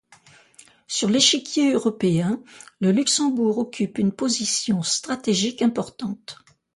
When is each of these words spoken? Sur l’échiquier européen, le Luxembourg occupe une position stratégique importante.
Sur 0.87 1.09
l’échiquier 1.09 1.73
européen, 1.73 2.41
le 2.79 2.91
Luxembourg 2.91 3.59
occupe 3.59 3.99
une 3.99 4.11
position 4.11 4.81
stratégique 4.81 5.61
importante. 5.61 6.37